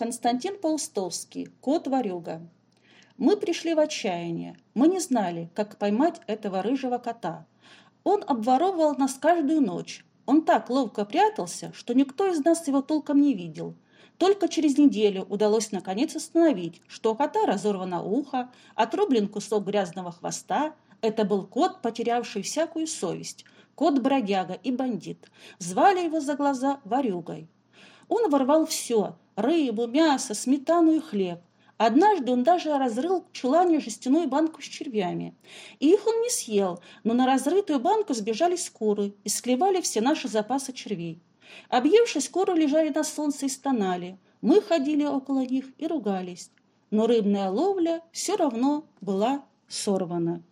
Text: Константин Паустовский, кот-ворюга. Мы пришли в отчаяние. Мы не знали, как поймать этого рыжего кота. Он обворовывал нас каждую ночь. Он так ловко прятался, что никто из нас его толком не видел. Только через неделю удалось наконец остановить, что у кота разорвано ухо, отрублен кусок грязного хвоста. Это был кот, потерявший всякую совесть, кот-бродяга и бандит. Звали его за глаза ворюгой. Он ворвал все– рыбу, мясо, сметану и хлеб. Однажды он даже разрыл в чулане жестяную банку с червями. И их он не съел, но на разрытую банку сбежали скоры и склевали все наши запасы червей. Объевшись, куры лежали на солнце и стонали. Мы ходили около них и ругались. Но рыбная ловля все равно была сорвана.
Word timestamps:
Константин 0.00 0.58
Паустовский, 0.58 1.48
кот-ворюга. 1.60 2.40
Мы 3.18 3.36
пришли 3.36 3.74
в 3.74 3.78
отчаяние. 3.78 4.56
Мы 4.72 4.88
не 4.88 4.98
знали, 4.98 5.50
как 5.54 5.76
поймать 5.76 6.22
этого 6.26 6.62
рыжего 6.62 6.96
кота. 6.96 7.44
Он 8.02 8.24
обворовывал 8.26 8.96
нас 8.96 9.18
каждую 9.20 9.60
ночь. 9.60 10.02
Он 10.24 10.40
так 10.40 10.70
ловко 10.70 11.04
прятался, 11.04 11.70
что 11.74 11.92
никто 11.92 12.26
из 12.28 12.42
нас 12.42 12.66
его 12.66 12.80
толком 12.80 13.20
не 13.20 13.34
видел. 13.34 13.74
Только 14.16 14.48
через 14.48 14.78
неделю 14.78 15.26
удалось 15.28 15.70
наконец 15.70 16.16
остановить, 16.16 16.80
что 16.86 17.12
у 17.12 17.14
кота 17.14 17.44
разорвано 17.44 18.02
ухо, 18.02 18.50
отрублен 18.74 19.28
кусок 19.28 19.66
грязного 19.66 20.12
хвоста. 20.12 20.74
Это 21.02 21.26
был 21.26 21.44
кот, 21.46 21.82
потерявший 21.82 22.40
всякую 22.40 22.86
совесть, 22.86 23.44
кот-бродяга 23.74 24.54
и 24.54 24.72
бандит. 24.72 25.30
Звали 25.58 26.06
его 26.06 26.20
за 26.20 26.36
глаза 26.36 26.80
ворюгой. 26.84 27.48
Он 28.10 28.28
ворвал 28.28 28.66
все– 28.66 29.14
рыбу, 29.36 29.86
мясо, 29.86 30.34
сметану 30.34 30.92
и 30.96 31.00
хлеб. 31.00 31.38
Однажды 31.78 32.32
он 32.32 32.42
даже 32.42 32.76
разрыл 32.76 33.22
в 33.22 33.32
чулане 33.32 33.80
жестяную 33.80 34.28
банку 34.28 34.60
с 34.60 34.64
червями. 34.64 35.34
И 35.78 35.90
их 35.92 36.06
он 36.06 36.20
не 36.20 36.28
съел, 36.28 36.80
но 37.04 37.14
на 37.14 37.24
разрытую 37.24 37.78
банку 37.78 38.12
сбежали 38.12 38.56
скоры 38.56 39.14
и 39.24 39.28
склевали 39.28 39.80
все 39.80 40.00
наши 40.00 40.28
запасы 40.28 40.72
червей. 40.72 41.22
Объевшись, 41.68 42.28
куры 42.28 42.54
лежали 42.54 42.90
на 42.90 43.04
солнце 43.04 43.46
и 43.46 43.48
стонали. 43.48 44.18
Мы 44.42 44.60
ходили 44.60 45.04
около 45.04 45.46
них 45.46 45.66
и 45.78 45.86
ругались. 45.86 46.50
Но 46.90 47.06
рыбная 47.06 47.48
ловля 47.48 48.02
все 48.10 48.36
равно 48.36 48.84
была 49.00 49.44
сорвана. 49.68 50.42